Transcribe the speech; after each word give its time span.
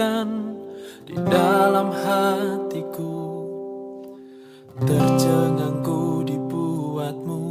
di 0.00 1.12
dalam 1.28 1.92
hatiku. 1.92 3.20
Tercengang 4.80 5.84
ku 5.84 6.24
dibuatmu 6.24 7.44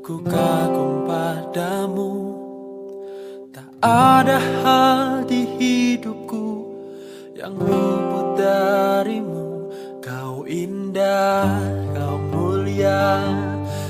Ku 0.00 0.16
kagum 0.24 1.04
padamu. 1.04 2.12
Tak 3.52 3.68
ada 3.84 4.40
hal 4.64 5.28
di 5.28 5.44
hidupku 5.44 6.72
Yang 7.36 7.54
luput 7.68 8.28
darimu. 8.40 9.68
Kau 10.00 10.48
indah, 10.48 11.52
kau 11.92 12.16
mulia 12.32 13.20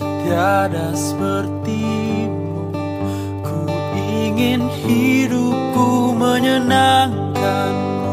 Tiada 0.02 0.90
sepertimu 0.98 1.58
Ku 1.62 1.87
ingin 4.38 4.62
hidupku 4.86 6.14
menyenangkanmu 6.14 8.06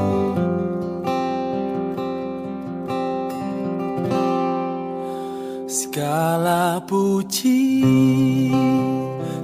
Segala 5.70 6.82
puji, 6.90 7.78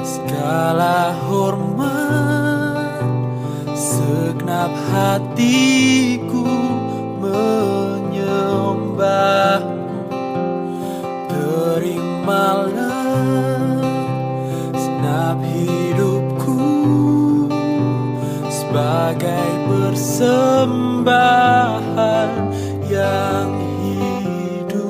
segala 0.02 1.14
hormat, 1.30 3.06
segenap 3.72 4.74
hatiku 4.92 6.44
menyembahmu. 7.22 9.86
Terimalah 11.30 12.71
persembahan 20.02 21.30
yang 22.90 23.54
hidup. 23.86 24.90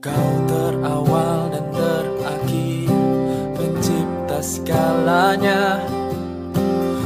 Kau 0.00 0.32
terawal 0.48 1.52
dan 1.52 1.68
terakhir 1.68 2.96
Pencipta 3.60 4.40
segalanya 4.40 5.84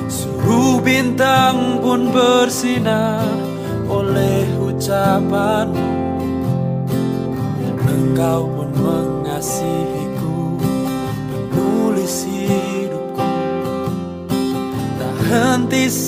Suruh 0.06 0.78
bintang 0.78 1.82
pun 1.82 2.14
bersinar 2.14 3.26
Oleh 3.90 4.46
ucapanmu 4.54 5.69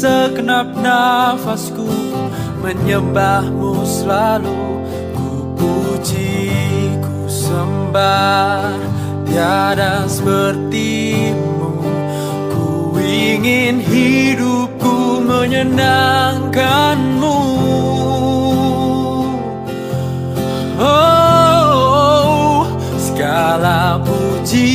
segenap 0.03 0.75
nafasku 0.83 1.87
Menyembahmu 2.59 3.87
selalu. 3.87 4.83
Ku 5.15 5.55
puji, 5.55 6.51
ku 6.99 7.31
sembah 7.31 8.83
Tiada 9.27 10.07
sepertimu. 10.07 11.75
Ku 12.55 12.95
ingin 12.99 13.83
hidupku 13.83 15.27
menyenangkanmu. 15.27 17.39
Oh, 20.79 22.63
segala 22.95 23.99
puji, 24.07 24.71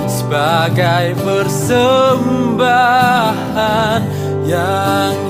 sebagai 0.07 1.19
persembahan 1.19 3.99
yang 4.47 5.28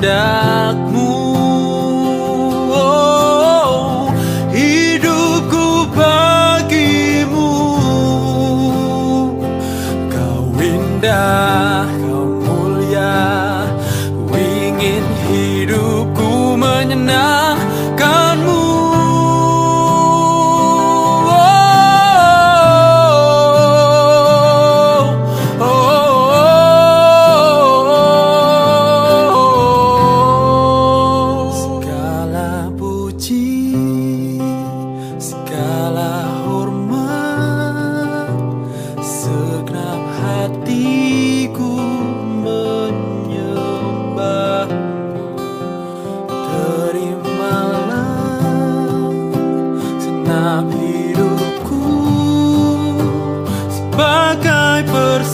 kehendakmu 0.00 0.27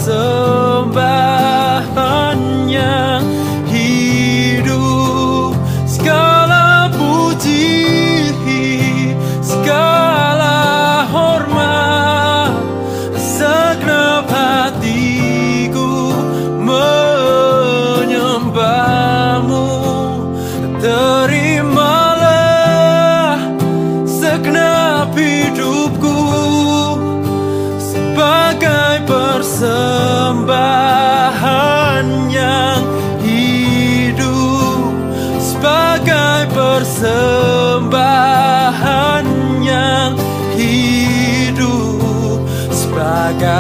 persembahan 0.05 0.44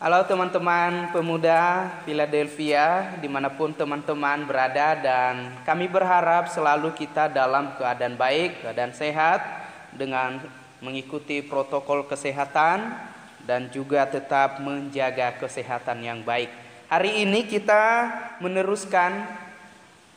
Halo 0.00 0.24
teman-teman 0.24 1.12
pemuda 1.12 1.92
Philadelphia 2.08 3.20
di 3.20 3.28
mana 3.28 3.52
pun 3.52 3.76
teman-teman 3.76 4.48
berada 4.48 4.96
dan 4.96 5.60
kami 5.68 5.92
berharap 5.92 6.48
selalu 6.48 6.96
kita 6.96 7.28
dalam 7.28 7.76
keadaan 7.76 8.16
baik, 8.16 8.64
keadaan 8.64 8.96
sehat 8.96 9.44
dengan 9.92 10.40
mengikuti 10.80 11.44
protokol 11.44 12.08
kesehatan 12.08 13.09
dan 13.48 13.72
juga 13.72 14.04
tetap 14.08 14.60
menjaga 14.60 15.36
kesehatan 15.40 16.04
yang 16.04 16.20
baik. 16.20 16.50
Hari 16.90 17.22
ini 17.22 17.46
kita 17.46 18.10
meneruskan 18.42 19.26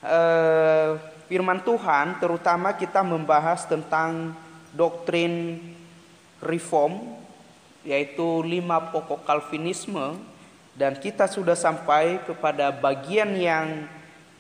eh, 0.02 0.98
firman 1.30 1.62
Tuhan 1.62 2.20
terutama 2.20 2.76
kita 2.76 3.06
membahas 3.06 3.66
tentang 3.70 4.34
doktrin 4.74 5.62
reform 6.42 7.00
yaitu 7.86 8.42
lima 8.44 8.92
pokok 8.92 9.24
Calvinisme 9.28 10.18
dan 10.74 10.98
kita 10.98 11.30
sudah 11.30 11.54
sampai 11.54 12.26
kepada 12.26 12.74
bagian 12.74 13.38
yang 13.38 13.86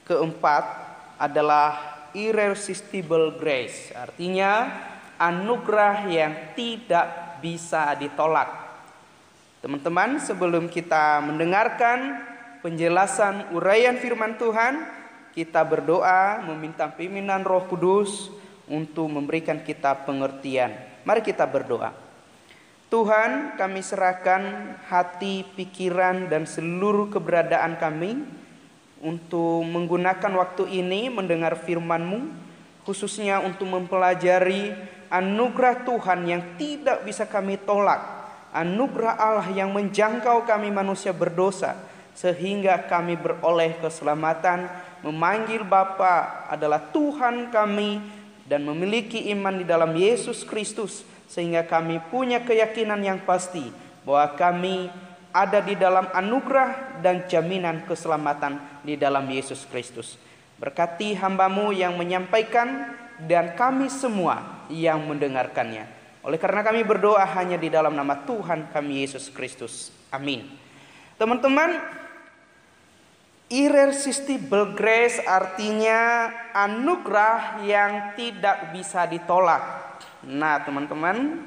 keempat 0.03 0.65
adalah 1.21 1.77
irresistible 2.17 3.37
grace 3.37 3.93
artinya 3.93 4.73
anugerah 5.21 6.09
yang 6.09 6.33
tidak 6.57 7.37
bisa 7.39 7.93
ditolak 7.99 8.72
teman-teman 9.63 10.19
sebelum 10.19 10.67
kita 10.67 11.23
mendengarkan 11.23 12.19
penjelasan 12.59 13.55
uraian 13.55 13.95
firman 13.95 14.35
Tuhan 14.35 14.83
kita 15.31 15.63
berdoa 15.63 16.43
meminta 16.43 16.91
pimpinan 16.91 17.47
Roh 17.47 17.63
Kudus 17.71 18.27
untuk 18.67 19.07
memberikan 19.07 19.63
kita 19.63 20.03
pengertian. 20.03 20.75
Mari 21.07 21.23
kita 21.23 21.47
berdoa. 21.47 21.95
Tuhan, 22.91 23.57
kami 23.57 23.81
serahkan 23.81 24.43
hati, 24.85 25.47
pikiran, 25.57 26.29
dan 26.29 26.45
seluruh 26.45 27.09
keberadaan 27.09 27.79
kami 27.79 28.21
untuk 29.01 29.65
menggunakan 29.65 30.29
waktu 30.37 30.69
ini 30.69 31.09
mendengar 31.09 31.57
firman-Mu, 31.57 32.29
khususnya 32.85 33.41
untuk 33.41 33.65
mempelajari 33.65 34.75
anugerah 35.09 35.81
Tuhan 35.81 36.19
yang 36.29 36.41
tidak 36.61 37.01
bisa 37.01 37.25
kami 37.25 37.57
tolak, 37.57 38.22
anugerah 38.53 39.17
Allah 39.17 39.49
yang 39.49 39.73
menjangkau 39.73 40.45
kami 40.45 40.69
manusia 40.69 41.09
berdosa, 41.09 41.73
sehingga 42.13 42.77
kami 42.85 43.17
beroleh 43.17 43.73
keselamatan, 43.81 44.69
memanggil 45.01 45.65
Bapa 45.65 46.45
adalah 46.47 46.79
Tuhan 46.93 47.49
kami, 47.49 47.99
dan 48.45 48.61
memiliki 48.61 49.33
iman 49.33 49.57
di 49.57 49.65
dalam 49.65 49.91
Yesus 49.97 50.45
Kristus, 50.45 51.01
sehingga 51.25 51.65
kami 51.65 51.97
punya 52.13 52.45
keyakinan 52.45 53.01
yang 53.01 53.19
pasti 53.25 53.73
bahwa 54.05 54.37
kami 54.37 54.91
ada 55.33 55.57
di 55.65 55.73
dalam 55.73 56.05
anugerah 56.13 57.01
dan 57.01 57.25
jaminan 57.25 57.81
keselamatan 57.89 58.61
di 58.85 58.93
dalam 58.93 59.25
Yesus 59.25 59.65
Kristus. 59.65 60.21
Berkati 60.61 61.17
hambamu 61.17 61.73
yang 61.73 61.97
menyampaikan 61.97 62.93
dan 63.25 63.57
kami 63.57 63.89
semua 63.89 64.63
yang 64.69 65.01
mendengarkannya. 65.09 66.02
Oleh 66.23 66.39
karena 66.39 66.63
kami 66.63 66.87
berdoa 66.87 67.27
hanya 67.35 67.59
di 67.59 67.67
dalam 67.67 67.91
nama 67.99 68.23
Tuhan 68.23 68.71
kami 68.71 69.03
Yesus 69.03 69.27
Kristus. 69.27 69.91
Amin. 70.07 70.47
Teman-teman, 71.19 71.83
irresistible 73.51 74.71
grace 74.71 75.19
artinya 75.27 76.31
anugerah 76.55 77.59
yang 77.67 78.15
tidak 78.15 78.71
bisa 78.71 79.03
ditolak. 79.03 79.61
Nah, 80.23 80.63
teman-teman, 80.63 81.43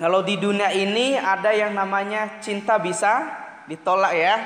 kalau 0.00 0.24
di 0.24 0.40
dunia 0.40 0.72
ini 0.72 1.20
ada 1.20 1.52
yang 1.52 1.76
namanya 1.76 2.40
cinta 2.40 2.80
bisa 2.80 3.28
ditolak 3.68 4.16
ya. 4.16 4.36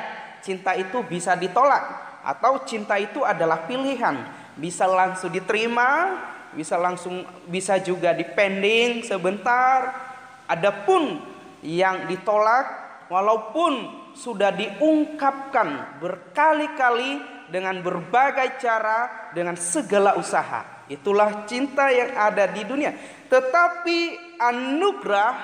Cinta 0.43 0.75
itu 0.75 1.03
bisa 1.07 1.39
ditolak 1.39 1.83
atau 2.27 2.67
cinta 2.67 2.99
itu 2.99 3.23
adalah 3.23 3.71
pilihan, 3.71 4.19
bisa 4.59 4.87
langsung 4.87 5.31
diterima, 5.31 6.19
bisa 6.57 6.81
langsung 6.81 7.23
bisa 7.47 7.77
juga 7.79 8.17
dipending 8.17 9.05
sebentar. 9.05 10.09
Adapun 10.49 11.21
yang 11.61 12.09
ditolak 12.09 12.65
walaupun 13.13 14.07
sudah 14.17 14.49
diungkapkan 14.57 16.01
berkali-kali 16.01 17.21
dengan 17.53 17.79
berbagai 17.85 18.59
cara 18.59 19.31
dengan 19.37 19.55
segala 19.55 20.17
usaha. 20.17 20.65
Itulah 20.87 21.45
cinta 21.45 21.91
yang 21.91 22.15
ada 22.15 22.47
di 22.47 22.63
dunia. 22.63 22.95
Tetapi 23.27 23.99
anugerah 24.39 25.35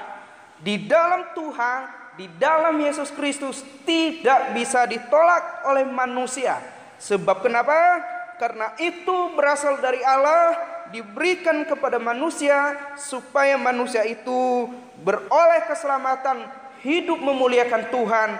di 0.63 0.87
dalam 0.87 1.35
Tuhan, 1.35 1.81
di 2.15 2.27
dalam 2.39 2.79
Yesus 2.79 3.11
Kristus 3.11 3.67
tidak 3.83 4.55
bisa 4.55 4.87
ditolak 4.87 5.67
oleh 5.67 5.83
manusia. 5.83 6.63
Sebab 7.03 7.43
kenapa? 7.43 7.99
Karena 8.43 8.75
itu 8.83 9.39
berasal 9.39 9.79
dari 9.79 10.03
Allah, 10.03 10.59
diberikan 10.91 11.63
kepada 11.63 12.03
manusia 12.03 12.75
supaya 12.99 13.55
manusia 13.55 14.03
itu 14.03 14.67
beroleh 15.07 15.63
keselamatan, 15.71 16.51
hidup 16.83 17.23
memuliakan 17.23 17.87
Tuhan 17.95 18.31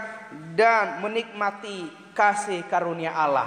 dan 0.59 1.07
menikmati 1.07 1.87
kasih 2.19 2.67
karunia 2.67 3.15
Allah. 3.15 3.47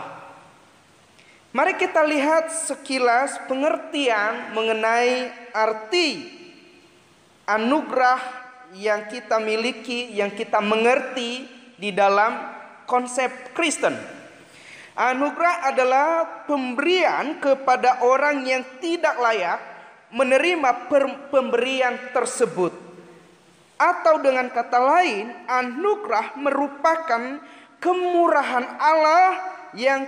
Mari 1.52 1.76
kita 1.76 2.08
lihat 2.08 2.48
sekilas 2.48 3.36
pengertian 3.52 4.56
mengenai 4.56 5.36
arti 5.52 6.40
anugerah 7.44 8.20
yang 8.80 9.12
kita 9.12 9.44
miliki, 9.44 10.08
yang 10.16 10.32
kita 10.32 10.64
mengerti 10.64 11.52
di 11.76 11.92
dalam 11.92 12.32
konsep 12.88 13.52
Kristen. 13.52 14.15
Anugerah 14.96 15.76
adalah 15.76 16.08
pemberian 16.48 17.36
kepada 17.44 18.00
orang 18.08 18.48
yang 18.48 18.64
tidak 18.80 19.20
layak 19.20 19.60
menerima 20.16 20.88
pemberian 21.28 22.00
tersebut. 22.16 22.72
Atau 23.76 24.24
dengan 24.24 24.48
kata 24.48 24.80
lain, 24.80 25.36
anugerah 25.52 26.40
merupakan 26.40 27.44
kemurahan 27.84 28.64
Allah 28.80 29.36
yang 29.76 30.08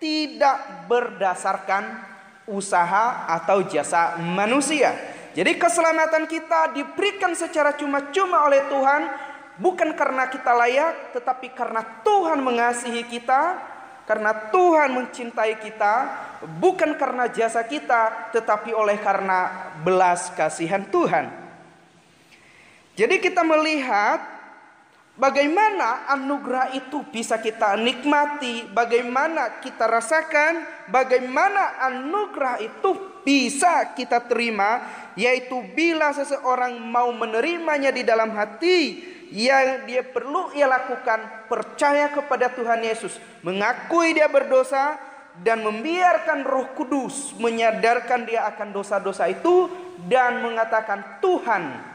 tidak 0.00 0.88
berdasarkan 0.88 2.00
usaha 2.48 3.28
atau 3.28 3.68
jasa 3.68 4.16
manusia. 4.16 4.96
Jadi 5.36 5.60
keselamatan 5.60 6.24
kita 6.24 6.72
diberikan 6.72 7.36
secara 7.36 7.76
cuma-cuma 7.76 8.48
oleh 8.48 8.64
Tuhan 8.72 9.02
bukan 9.60 9.92
karena 9.92 10.28
kita 10.32 10.52
layak 10.56 11.12
tetapi 11.16 11.52
karena 11.52 11.84
Tuhan 12.00 12.40
mengasihi 12.40 13.04
kita, 13.04 13.71
karena 14.04 14.50
Tuhan 14.50 14.90
mencintai 14.92 15.62
kita, 15.62 15.94
bukan 16.58 16.98
karena 16.98 17.30
jasa 17.30 17.62
kita 17.62 18.34
tetapi 18.34 18.74
oleh 18.74 18.98
karena 18.98 19.72
belas 19.82 20.32
kasihan 20.34 20.82
Tuhan. 20.88 21.30
Jadi 22.92 23.22
kita 23.24 23.40
melihat 23.40 24.32
Bagaimana 25.12 26.08
anugerah 26.08 26.72
itu 26.72 27.04
bisa 27.12 27.36
kita 27.36 27.76
nikmati, 27.76 28.64
bagaimana 28.72 29.60
kita 29.60 29.84
rasakan, 29.84 30.64
bagaimana 30.88 31.76
anugerah 31.84 32.56
itu 32.64 33.20
bisa 33.20 33.92
kita 33.92 34.24
terima, 34.24 34.80
yaitu 35.12 35.60
bila 35.76 36.16
seseorang 36.16 36.80
mau 36.80 37.12
menerimanya 37.12 37.92
di 37.92 38.00
dalam 38.08 38.32
hati, 38.32 39.04
yang 39.32 39.88
dia 39.88 40.04
perlu 40.04 40.52
ia 40.52 40.68
lakukan 40.68 41.48
percaya 41.48 42.12
kepada 42.12 42.52
Tuhan 42.52 42.84
Yesus, 42.84 43.16
mengakui 43.40 44.12
dia 44.12 44.28
berdosa 44.28 45.00
dan 45.40 45.64
membiarkan 45.64 46.44
Roh 46.44 46.76
Kudus 46.76 47.32
menyadarkan 47.40 48.28
dia 48.28 48.44
akan 48.52 48.76
dosa-dosa 48.76 49.32
itu 49.32 49.72
dan 50.04 50.44
mengatakan 50.44 51.24
Tuhan 51.24 51.92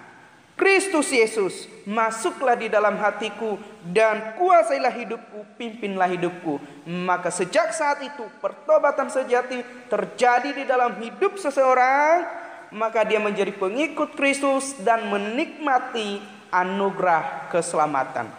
Kristus 0.58 1.14
Yesus, 1.14 1.70
masuklah 1.86 2.58
di 2.58 2.66
dalam 2.66 2.98
hatiku 2.98 3.62
dan 3.94 4.34
kuasailah 4.42 4.90
hidupku, 4.90 5.46
pimpinlah 5.54 6.10
hidupku. 6.10 6.58
Maka 6.90 7.30
sejak 7.30 7.70
saat 7.78 8.02
itu 8.02 8.26
pertobatan 8.42 9.06
sejati 9.06 9.62
terjadi 9.86 10.58
di 10.58 10.66
dalam 10.66 10.98
hidup 10.98 11.38
seseorang, 11.38 12.26
maka 12.74 13.06
dia 13.06 13.22
menjadi 13.22 13.54
pengikut 13.54 14.18
Kristus 14.18 14.74
dan 14.82 15.06
menikmati 15.14 16.26
anugerah 16.50 17.52
keselamatan. 17.52 18.30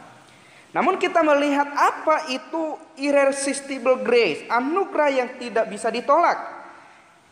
Namun 0.72 1.00
kita 1.00 1.24
melihat 1.24 1.66
apa 1.72 2.28
itu 2.28 2.76
irresistible 3.00 4.04
grace, 4.04 4.44
anugerah 4.52 5.10
yang 5.10 5.28
tidak 5.40 5.66
bisa 5.72 5.88
ditolak 5.88 6.58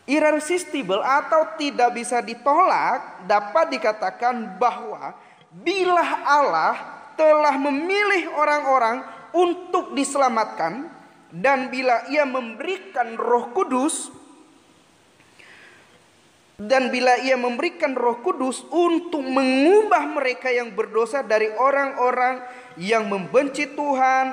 irresistible 0.07 1.03
atau 1.03 1.59
tidak 1.59 1.91
bisa 1.93 2.23
ditolak 2.23 3.27
dapat 3.27 3.75
dikatakan 3.75 4.55
bahwa 4.57 5.13
bila 5.51 6.23
Allah 6.23 6.75
telah 7.19 7.59
memilih 7.59 8.31
orang-orang 8.39 9.03
untuk 9.35 9.93
diselamatkan 9.99 10.87
dan 11.35 11.69
bila 11.69 12.07
ia 12.09 12.23
memberikan 12.23 13.19
Roh 13.19 13.51
Kudus 13.51 14.09
dan 16.57 16.89
bila 16.89 17.21
ia 17.21 17.37
memberikan 17.37 17.93
Roh 17.93 18.25
Kudus 18.25 18.65
untuk 18.73 19.21
mengubah 19.21 20.09
mereka 20.09 20.49
yang 20.49 20.73
berdosa 20.73 21.21
dari 21.21 21.53
orang-orang 21.53 22.41
yang 22.81 23.05
membenci 23.05 23.77
Tuhan, 23.77 24.33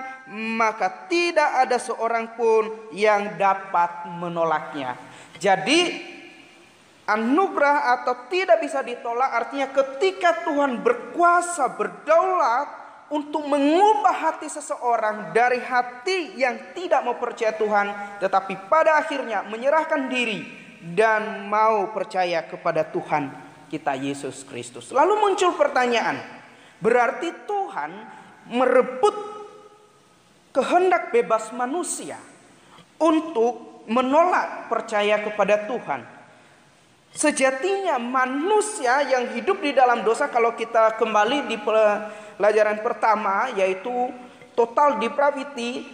maka 0.55 1.07
tidak 1.11 1.67
ada 1.67 1.75
seorang 1.75 2.31
pun 2.39 2.91
yang 2.95 3.35
dapat 3.35 4.07
menolaknya. 4.07 4.95
Jadi 5.35 5.99
anugerah 7.03 7.99
atau 7.99 8.31
tidak 8.31 8.63
bisa 8.63 8.79
ditolak 8.79 9.27
artinya 9.27 9.67
ketika 9.75 10.47
Tuhan 10.47 10.79
berkuasa 10.79 11.75
berdaulat 11.75 12.67
untuk 13.11 13.43
mengubah 13.43 14.15
hati 14.15 14.47
seseorang 14.47 15.35
dari 15.35 15.59
hati 15.59 16.39
yang 16.39 16.71
tidak 16.71 17.03
mau 17.03 17.19
percaya 17.19 17.51
Tuhan 17.59 17.91
tetapi 18.23 18.71
pada 18.71 18.95
akhirnya 19.03 19.43
menyerahkan 19.43 20.07
diri 20.07 20.62
dan 20.91 21.47
mau 21.47 21.95
percaya 21.95 22.43
kepada 22.43 22.83
Tuhan. 22.83 23.55
kita 23.73 23.97
Yesus 23.97 24.45
Kristus. 24.45 24.93
Lalu 24.93 25.17
muncul 25.17 25.57
pertanyaan, 25.57 26.21
berarti 26.77 27.33
Tuhan 27.49 27.89
merebut 28.53 29.17
kehendak 30.53 31.09
bebas 31.09 31.49
manusia 31.57 32.21
untuk 33.01 33.81
menolak 33.89 34.69
percaya 34.69 35.25
kepada 35.25 35.65
Tuhan. 35.65 36.05
Sejatinya 37.13 37.97
manusia 37.97 39.05
yang 39.05 39.33
hidup 39.33 39.61
di 39.61 39.73
dalam 39.73 40.01
dosa 40.01 40.29
kalau 40.29 40.53
kita 40.53 40.97
kembali 40.97 41.45
di 41.49 41.57
pelajaran 41.61 42.81
pertama 42.81 43.53
yaitu 43.53 44.09
total 44.53 45.01
depravity, 45.01 45.85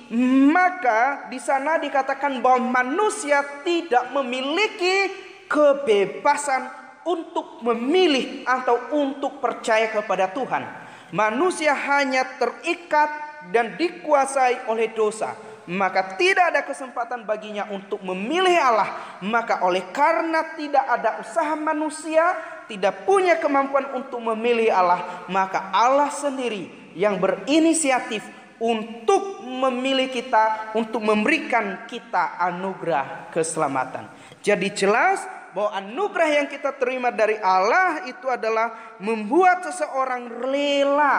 maka 0.52 1.28
di 1.32 1.40
sana 1.40 1.80
dikatakan 1.80 2.40
bahwa 2.44 2.84
manusia 2.84 3.44
tidak 3.64 4.12
memiliki 4.14 5.12
kebebasan 5.50 6.70
untuk 7.08 7.64
memilih 7.66 8.46
atau 8.46 8.78
untuk 8.94 9.42
percaya 9.42 9.90
kepada 9.90 10.30
Tuhan. 10.30 10.64
Manusia 11.10 11.74
hanya 11.74 12.38
terikat 12.38 13.10
dan 13.50 13.74
dikuasai 13.80 14.70
oleh 14.70 14.94
dosa. 14.94 15.34
Maka 15.70 16.18
tidak 16.18 16.50
ada 16.50 16.62
kesempatan 16.66 17.30
baginya 17.30 17.70
untuk 17.70 18.02
memilih 18.02 18.58
Allah. 18.58 19.22
Maka 19.22 19.62
oleh 19.66 19.86
karena 19.94 20.58
tidak 20.58 20.82
ada 20.82 21.22
usaha 21.22 21.54
manusia, 21.54 22.26
tidak 22.66 23.06
punya 23.06 23.38
kemampuan 23.38 23.86
untuk 23.94 24.22
memilih 24.22 24.70
Allah, 24.74 25.26
maka 25.30 25.70
Allah 25.74 26.10
sendiri 26.10 26.94
yang 26.98 27.22
berinisiatif 27.22 28.26
untuk 28.60 29.44
memilih 29.44 30.12
kita, 30.12 30.76
untuk 30.76 31.04
memberikan 31.04 31.88
kita 31.88 32.38
anugerah 32.38 33.32
keselamatan. 33.32 34.12
Jadi 34.44 34.68
jelas 34.76 35.24
bahwa 35.56 35.74
anugerah 35.82 36.30
yang 36.44 36.48
kita 36.48 36.78
terima 36.78 37.10
dari 37.10 37.40
Allah 37.42 38.06
itu 38.06 38.30
adalah 38.30 38.96
membuat 39.02 39.66
seseorang 39.66 40.30
rela 40.46 41.16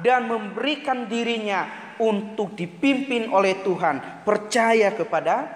dan 0.00 0.24
memberikan 0.24 1.04
dirinya 1.04 1.94
untuk 2.00 2.56
dipimpin 2.56 3.30
oleh 3.30 3.60
Tuhan, 3.62 4.26
percaya 4.26 4.90
kepada 4.94 5.46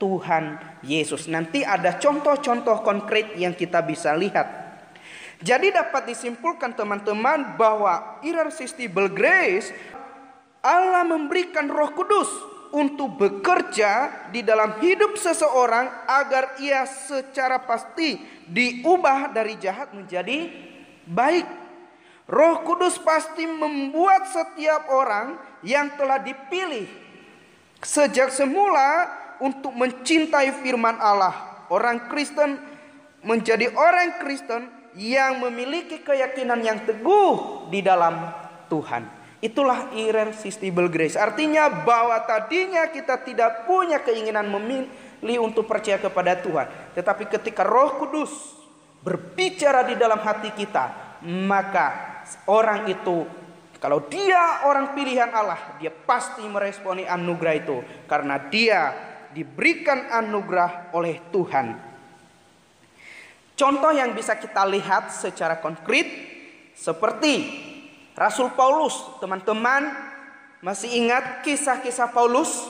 Tuhan 0.00 0.58
Yesus. 0.82 1.28
Nanti 1.30 1.62
ada 1.62 1.94
contoh-contoh 1.96 2.82
konkret 2.82 3.36
yang 3.38 3.54
kita 3.54 3.84
bisa 3.84 4.16
lihat. 4.16 4.66
Jadi 5.36 5.68
dapat 5.68 6.08
disimpulkan 6.08 6.72
teman-teman 6.72 7.60
bahwa 7.60 8.24
irresistible 8.24 9.12
grace 9.12 9.68
Allah 10.66 11.06
memberikan 11.06 11.70
Roh 11.70 11.94
Kudus 11.94 12.26
untuk 12.74 13.14
bekerja 13.14 14.26
di 14.34 14.42
dalam 14.42 14.82
hidup 14.82 15.14
seseorang 15.14 15.86
agar 16.10 16.58
ia 16.58 16.82
secara 16.82 17.62
pasti 17.62 18.18
diubah 18.50 19.30
dari 19.30 19.54
jahat 19.62 19.94
menjadi 19.94 20.50
baik. 21.06 21.46
Roh 22.26 22.66
Kudus 22.66 22.98
pasti 22.98 23.46
membuat 23.46 24.26
setiap 24.26 24.90
orang 24.90 25.38
yang 25.62 25.94
telah 25.94 26.18
dipilih 26.18 26.90
sejak 27.78 28.34
semula 28.34 29.06
untuk 29.38 29.70
mencintai 29.70 30.50
firman 30.66 30.98
Allah. 30.98 31.62
Orang 31.70 32.10
Kristen 32.10 32.58
menjadi 33.22 33.70
orang 33.78 34.18
Kristen 34.18 34.66
yang 34.98 35.38
memiliki 35.38 36.02
keyakinan 36.02 36.58
yang 36.66 36.82
teguh 36.82 37.68
di 37.70 37.78
dalam 37.78 38.34
Tuhan. 38.66 39.25
Itulah 39.46 39.94
irresistible 39.94 40.90
grace. 40.90 41.14
Artinya 41.14 41.70
bahwa 41.70 42.18
tadinya 42.26 42.90
kita 42.90 43.22
tidak 43.22 43.62
punya 43.62 44.02
keinginan 44.02 44.50
memilih 44.50 45.38
untuk 45.38 45.70
percaya 45.70 46.02
kepada 46.02 46.34
Tuhan. 46.34 46.66
Tetapi 46.98 47.30
ketika 47.30 47.62
roh 47.62 47.94
kudus 48.02 48.58
berbicara 49.06 49.86
di 49.86 49.94
dalam 49.94 50.18
hati 50.18 50.50
kita. 50.50 51.06
Maka 51.22 52.18
orang 52.50 52.90
itu 52.90 53.22
kalau 53.78 54.02
dia 54.10 54.66
orang 54.66 54.98
pilihan 54.98 55.30
Allah. 55.30 55.78
Dia 55.78 55.94
pasti 55.94 56.42
meresponi 56.42 57.06
anugerah 57.06 57.54
itu. 57.54 57.76
Karena 58.10 58.42
dia 58.50 58.90
diberikan 59.30 60.10
anugerah 60.10 60.90
oleh 60.90 61.22
Tuhan. 61.30 61.66
Contoh 63.54 63.92
yang 63.94 64.10
bisa 64.10 64.34
kita 64.36 64.66
lihat 64.66 65.14
secara 65.14 65.62
konkret 65.62 66.04
seperti 66.76 67.65
Rasul 68.16 68.48
Paulus, 68.56 68.96
teman-teman, 69.20 69.92
masih 70.64 70.88
ingat 70.88 71.44
kisah-kisah 71.44 72.16
Paulus? 72.16 72.64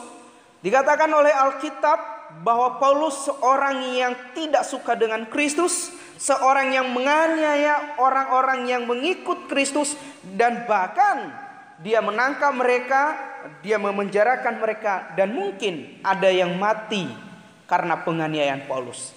Dikatakan 0.59 1.07
oleh 1.07 1.31
Alkitab 1.31 2.17
bahwa 2.43 2.75
Paulus 2.75 3.31
seorang 3.31 3.79
yang 3.95 4.13
tidak 4.35 4.67
suka 4.67 4.99
dengan 4.99 5.23
Kristus, 5.31 5.95
seorang 6.19 6.75
yang 6.75 6.91
menganiaya 6.91 7.95
orang-orang 7.95 8.67
yang 8.67 8.83
mengikut 8.83 9.47
Kristus 9.47 9.95
dan 10.35 10.67
bahkan 10.67 11.31
dia 11.79 12.03
menangkap 12.03 12.51
mereka, 12.51 13.15
dia 13.63 13.79
memenjarakan 13.79 14.59
mereka 14.59 15.15
dan 15.15 15.31
mungkin 15.31 16.03
ada 16.03 16.27
yang 16.27 16.59
mati 16.59 17.07
karena 17.71 18.03
penganiayaan 18.03 18.67
Paulus. 18.67 19.15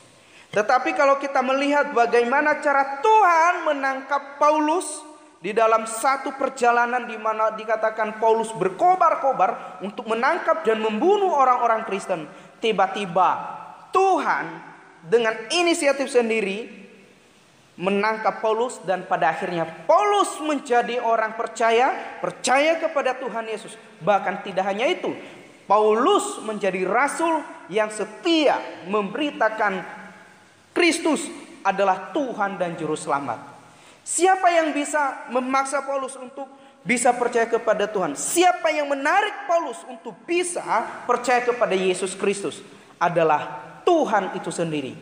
Tetapi 0.54 0.94
kalau 0.94 1.18
kita 1.18 1.42
melihat 1.42 1.90
bagaimana 1.90 2.62
cara 2.62 3.02
Tuhan 3.02 3.54
menangkap 3.70 4.38
Paulus, 4.38 5.09
di 5.40 5.56
dalam 5.56 5.88
satu 5.88 6.36
perjalanan 6.36 7.08
di 7.08 7.16
mana 7.16 7.56
dikatakan 7.56 8.20
Paulus 8.20 8.52
berkobar-kobar 8.52 9.80
untuk 9.80 10.04
menangkap 10.04 10.60
dan 10.68 10.84
membunuh 10.84 11.32
orang-orang 11.32 11.88
Kristen, 11.88 12.28
tiba-tiba 12.60 13.40
Tuhan 13.88 14.60
dengan 15.08 15.32
inisiatif 15.48 16.12
sendiri 16.12 16.68
menangkap 17.80 18.44
Paulus 18.44 18.76
dan 18.84 19.08
pada 19.08 19.32
akhirnya 19.32 19.64
Paulus 19.88 20.36
menjadi 20.44 21.00
orang 21.00 21.32
percaya, 21.32 22.20
percaya 22.20 22.76
kepada 22.76 23.16
Tuhan 23.16 23.48
Yesus. 23.48 23.80
Bahkan 24.04 24.44
tidak 24.44 24.68
hanya 24.68 24.84
itu, 24.92 25.16
Paulus 25.64 26.36
menjadi 26.44 26.84
rasul 26.84 27.40
yang 27.72 27.88
setia 27.88 28.60
memberitakan 28.84 29.80
Kristus 30.76 31.24
adalah 31.64 32.12
Tuhan 32.12 32.60
dan 32.60 32.76
juru 32.76 32.92
selamat. 32.92 33.49
Siapa 34.00 34.48
yang 34.50 34.72
bisa 34.72 35.28
memaksa 35.28 35.84
Paulus 35.84 36.16
untuk 36.16 36.48
bisa 36.80 37.12
percaya 37.12 37.44
kepada 37.46 37.84
Tuhan? 37.84 38.16
Siapa 38.16 38.72
yang 38.72 38.88
menarik 38.88 39.44
Paulus 39.44 39.80
untuk 39.86 40.16
bisa 40.24 40.64
percaya 41.04 41.44
kepada 41.44 41.76
Yesus 41.76 42.16
Kristus? 42.16 42.64
Adalah 42.96 43.60
Tuhan 43.84 44.36
itu 44.36 44.48
sendiri. 44.48 44.96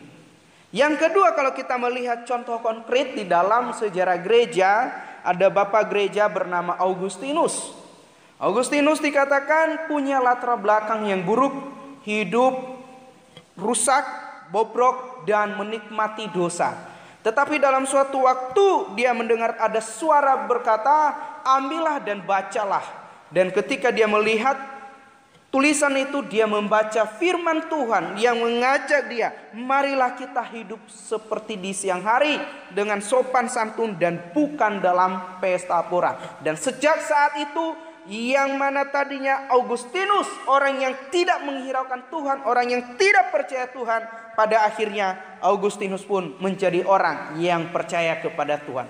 Yang 0.69 1.01
kedua 1.01 1.33
kalau 1.33 1.51
kita 1.57 1.75
melihat 1.81 2.29
contoh 2.29 2.61
konkret 2.61 3.17
di 3.17 3.25
dalam 3.25 3.73
sejarah 3.73 4.21
gereja, 4.21 4.93
ada 5.25 5.49
bapak 5.49 5.89
gereja 5.89 6.29
bernama 6.29 6.77
Augustinus. 6.77 7.73
Augustinus 8.39 9.03
dikatakan 9.03 9.91
punya 9.91 10.21
latar 10.23 10.55
belakang 10.55 11.09
yang 11.09 11.25
buruk, 11.25 11.51
hidup 12.07 12.55
rusak, 13.59 14.05
bobrok 14.53 15.27
dan 15.27 15.59
menikmati 15.59 16.31
dosa. 16.31 16.88
Tetapi 17.19 17.59
dalam 17.59 17.83
suatu 17.83 18.23
waktu 18.23 18.95
dia 18.95 19.11
mendengar 19.11 19.59
ada 19.59 19.83
suara 19.83 20.47
berkata, 20.47 21.15
"Ambillah 21.43 21.99
dan 21.99 22.23
bacalah." 22.23 22.83
Dan 23.27 23.51
ketika 23.51 23.91
dia 23.91 24.07
melihat 24.07 24.55
tulisan 25.51 25.91
itu, 25.99 26.23
dia 26.31 26.47
membaca 26.47 27.03
firman 27.19 27.67
Tuhan 27.67 28.15
yang 28.15 28.39
mengajak 28.39 29.11
dia, 29.11 29.35
"Marilah 29.51 30.15
kita 30.15 30.39
hidup 30.47 30.79
seperti 30.87 31.59
di 31.59 31.75
siang 31.75 32.01
hari 32.07 32.39
dengan 32.71 33.03
sopan 33.03 33.51
santun 33.51 33.99
dan 33.99 34.31
bukan 34.31 34.79
dalam 34.79 35.43
pesta 35.43 35.83
pora." 35.91 36.39
Dan 36.39 36.55
sejak 36.55 37.03
saat 37.03 37.35
itu 37.35 37.88
yang 38.07 38.55
mana 38.55 38.87
tadinya 38.87 39.51
Augustinus 39.51 40.29
orang 40.47 40.79
yang 40.79 40.93
tidak 41.11 41.43
menghiraukan 41.43 42.07
Tuhan, 42.07 42.37
orang 42.47 42.67
yang 42.71 42.83
tidak 42.95 43.33
percaya 43.33 43.67
Tuhan, 43.67 44.01
pada 44.39 44.63
akhirnya 44.63 45.37
Augustinus 45.43 46.07
pun 46.07 46.39
menjadi 46.39 46.87
orang 46.87 47.35
yang 47.43 47.75
percaya 47.75 48.15
kepada 48.23 48.55
Tuhan. 48.63 48.87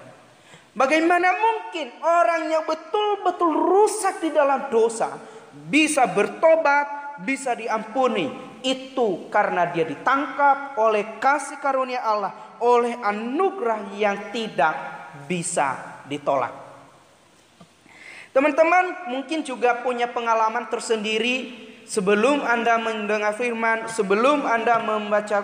Bagaimana 0.77 1.33
mungkin 1.33 1.89
orang 2.05 2.53
yang 2.53 2.63
betul-betul 2.69 3.49
rusak 3.49 4.21
di 4.21 4.29
dalam 4.29 4.69
dosa 4.69 5.17
bisa 5.49 6.05
bertobat, 6.05 7.17
bisa 7.25 7.57
diampuni? 7.57 8.29
Itu 8.61 9.31
karena 9.33 9.71
dia 9.73 9.87
ditangkap 9.89 10.77
oleh 10.77 11.17
kasih 11.17 11.57
karunia 11.57 12.05
Allah, 12.05 12.59
oleh 12.61 12.93
anugerah 13.01 13.89
yang 13.97 14.29
tidak 14.29 14.75
bisa 15.25 16.03
ditolak. 16.05 16.68
Teman-teman 18.39 19.11
mungkin 19.11 19.43
juga 19.43 19.83
punya 19.83 20.07
pengalaman 20.07 20.71
tersendiri 20.71 21.59
sebelum 21.83 22.39
Anda 22.39 22.79
mendengar 22.79 23.35
firman, 23.35 23.91
sebelum 23.91 24.47
Anda 24.47 24.79
membaca 24.79 25.43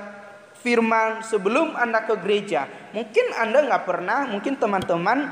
firman, 0.63 1.19
sebelum 1.19 1.75
Anda 1.75 2.07
ke 2.07 2.15
gereja. 2.23 2.63
Mungkin 2.95 3.35
Anda 3.35 3.67
nggak 3.67 3.83
pernah, 3.83 4.31
mungkin 4.31 4.55
teman-teman 4.55 5.27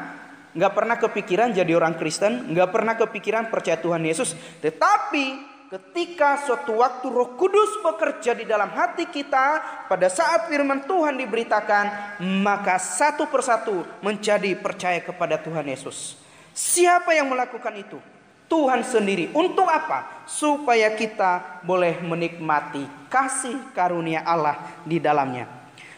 nggak 0.52 0.74
pernah 0.76 1.00
kepikiran 1.00 1.56
jadi 1.56 1.72
orang 1.80 1.96
Kristen, 1.96 2.52
nggak 2.52 2.68
pernah 2.68 3.00
kepikiran 3.00 3.48
percaya 3.48 3.80
Tuhan 3.80 4.04
Yesus. 4.04 4.36
Tetapi 4.60 5.26
ketika 5.72 6.44
suatu 6.44 6.84
waktu 6.84 7.08
Roh 7.08 7.40
Kudus 7.40 7.80
bekerja 7.80 8.36
di 8.36 8.44
dalam 8.44 8.76
hati 8.76 9.08
kita, 9.08 9.88
pada 9.88 10.12
saat 10.12 10.52
firman 10.52 10.84
Tuhan 10.84 11.16
diberitakan, 11.16 12.20
maka 12.44 12.76
satu 12.76 13.32
persatu 13.32 13.88
menjadi 14.04 14.52
percaya 14.60 15.00
kepada 15.00 15.40
Tuhan 15.40 15.64
Yesus. 15.64 16.23
Siapa 16.54 17.18
yang 17.18 17.34
melakukan 17.34 17.74
itu? 17.74 17.98
Tuhan 18.46 18.86
sendiri. 18.86 19.34
Untuk 19.34 19.66
apa? 19.66 20.26
Supaya 20.30 20.94
kita 20.94 21.66
boleh 21.66 21.98
menikmati 22.06 22.86
kasih 23.10 23.58
karunia 23.74 24.22
Allah 24.22 24.62
di 24.86 25.02
dalamnya. 25.02 25.50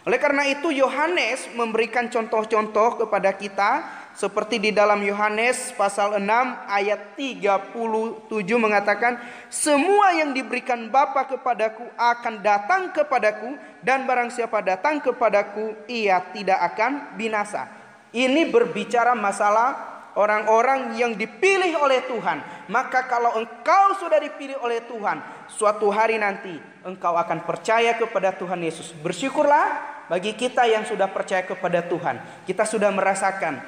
Oleh 0.07 0.21
karena 0.21 0.47
itu 0.47 0.71
Yohanes 0.71 1.50
memberikan 1.57 2.07
contoh-contoh 2.07 3.03
kepada 3.03 3.33
kita 3.35 3.83
seperti 4.15 4.62
di 4.62 4.71
dalam 4.71 5.01
Yohanes 5.03 5.74
pasal 5.75 6.21
6 6.21 6.24
ayat 6.69 7.17
37 7.17 8.31
mengatakan 8.55 9.17
semua 9.50 10.13
yang 10.15 10.31
diberikan 10.31 10.88
Bapa 10.88 11.25
kepadaku 11.25 11.89
akan 11.97 12.39
datang 12.39 12.93
kepadaku 12.93 13.57
dan 13.81 14.05
barang 14.05 14.29
siapa 14.31 14.62
datang 14.63 15.01
kepadaku 15.01 15.74
ia 15.89 16.21
tidak 16.31 16.62
akan 16.71 17.17
binasa. 17.17 17.67
Ini 18.13 18.47
berbicara 18.53 19.17
masalah 19.17 19.95
orang-orang 20.15 20.95
yang 20.95 21.13
dipilih 21.13 21.75
oleh 21.79 22.03
Tuhan. 22.07 22.67
Maka 22.72 23.05
kalau 23.05 23.36
engkau 23.38 24.00
sudah 24.00 24.17
dipilih 24.19 24.57
oleh 24.63 24.84
Tuhan, 24.88 25.22
suatu 25.51 25.91
hari 25.91 26.17
nanti 26.17 26.55
engkau 26.84 27.13
akan 27.13 27.43
percaya 27.43 27.93
kepada 27.95 28.34
Tuhan 28.34 28.60
Yesus. 28.63 28.95
Bersyukurlah 28.95 29.95
bagi 30.07 30.34
kita 30.34 30.65
yang 30.65 30.88
sudah 30.88 31.12
percaya 31.12 31.43
kepada 31.45 31.84
Tuhan. 31.86 32.19
Kita 32.48 32.63
sudah 32.65 32.89
merasakan 32.89 33.62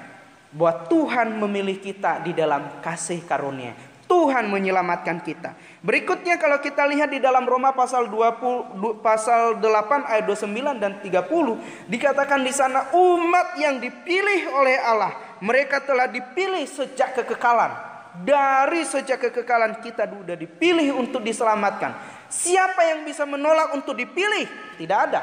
bahwa 0.56 0.88
Tuhan 0.88 1.28
memilih 1.36 1.78
kita 1.78 2.24
di 2.24 2.32
dalam 2.32 2.80
kasih 2.80 3.22
karunia. 3.28 3.76
Tuhan 4.08 4.48
menyelamatkan 4.48 5.20
kita. 5.20 5.52
Berikutnya 5.84 6.40
kalau 6.40 6.64
kita 6.64 6.88
lihat 6.88 7.12
di 7.12 7.20
dalam 7.20 7.44
Roma 7.44 7.76
pasal 7.76 8.08
20 8.08 9.04
pasal 9.04 9.60
8 9.60 10.08
ayat 10.08 10.24
29 10.24 10.80
dan 10.80 11.04
30 11.04 11.92
dikatakan 11.92 12.40
di 12.40 12.56
sana 12.56 12.88
umat 12.96 13.60
yang 13.60 13.84
dipilih 13.84 14.48
oleh 14.56 14.80
Allah, 14.80 15.27
mereka 15.44 15.84
telah 15.84 16.10
dipilih 16.10 16.64
sejak 16.66 17.18
kekekalan. 17.24 17.86
Dari 18.18 18.82
sejak 18.82 19.30
kekekalan 19.30 19.78
kita 19.86 20.10
sudah 20.10 20.34
dipilih 20.34 20.98
untuk 20.98 21.22
diselamatkan. 21.22 21.94
Siapa 22.28 22.82
yang 22.90 23.06
bisa 23.06 23.30
menolak 23.30 23.78
untuk 23.78 23.94
dipilih? 23.94 24.50
Tidak 24.82 24.98
ada. 24.98 25.22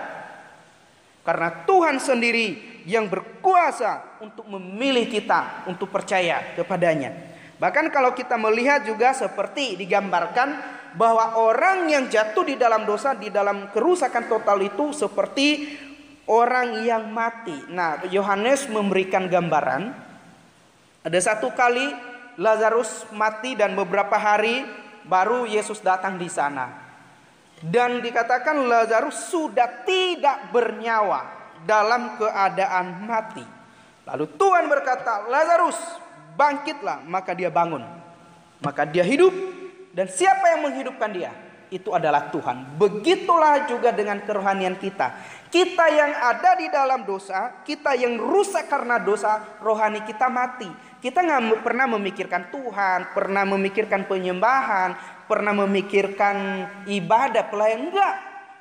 Karena 1.27 1.65
Tuhan 1.67 1.99
sendiri 1.99 2.79
yang 2.85 3.09
berkuasa 3.09 4.21
untuk 4.21 4.47
memilih 4.47 5.09
kita 5.09 5.67
untuk 5.67 5.89
percaya 5.89 6.55
kepadanya. 6.55 7.35
Bahkan 7.59 7.89
kalau 7.91 8.13
kita 8.13 8.37
melihat 8.37 8.85
juga 8.85 9.17
seperti 9.17 9.75
digambarkan 9.81 10.61
bahwa 10.95 11.41
orang 11.41 11.91
yang 11.91 12.05
jatuh 12.07 12.47
di 12.47 12.55
dalam 12.55 12.87
dosa, 12.87 13.17
di 13.17 13.33
dalam 13.33 13.73
kerusakan 13.73 14.31
total 14.31 14.63
itu 14.63 14.95
seperti 14.95 15.75
orang 16.29 16.85
yang 16.85 17.11
mati. 17.11 17.57
Nah, 17.73 18.05
Yohanes 18.09 18.69
memberikan 18.69 19.27
gambaran. 19.27 20.04
Ada 21.05 21.21
satu 21.21 21.53
kali 21.53 21.93
Lazarus 22.41 23.05
mati 23.13 23.53
dan 23.53 23.77
beberapa 23.77 24.17
hari 24.17 24.65
baru 25.05 25.45
Yesus 25.45 25.85
datang 25.85 26.17
di 26.17 26.33
sana. 26.33 26.81
Dan 27.61 28.01
dikatakan 28.01 28.65
Lazarus 28.65 29.29
sudah 29.29 29.85
tidak 29.85 30.49
bernyawa 30.49 31.29
dalam 31.69 32.17
keadaan 32.17 33.05
mati. 33.05 33.45
Lalu 34.09 34.33
Tuhan 34.37 34.65
berkata, 34.65 35.29
"Lazarus, 35.29 35.77
bangkitlah." 36.41 37.05
Maka 37.05 37.37
dia 37.37 37.53
bangun. 37.53 37.85
Maka 38.65 38.89
dia 38.89 39.05
hidup 39.05 39.33
dan 39.93 40.09
siapa 40.09 40.57
yang 40.57 40.65
menghidupkan 40.65 41.13
dia? 41.13 41.33
Itu 41.69 41.93
adalah 41.93 42.33
Tuhan. 42.33 42.81
Begitulah 42.81 43.69
juga 43.69 43.93
dengan 43.93 44.25
kerohanian 44.25 44.81
kita. 44.81 45.11
Kita 45.53 45.85
yang 45.91 46.13
ada 46.17 46.57
di 46.57 46.67
dalam 46.73 47.05
dosa, 47.05 47.61
kita 47.65 47.93
yang 47.99 48.21
rusak 48.21 48.69
karena 48.69 49.01
dosa, 49.01 49.59
rohani 49.61 50.05
kita 50.05 50.29
mati. 50.33 50.69
Kita 51.05 51.21
nggak 51.21 51.61
pernah 51.61 51.85
memikirkan 51.85 52.49
Tuhan, 52.49 53.13
pernah 53.13 53.45
memikirkan 53.45 54.09
penyembahan, 54.09 54.97
pernah 55.29 55.53
memikirkan 55.53 56.65
ibadah 56.89 57.45
pelayan 57.53 57.93
enggak. 57.93 58.15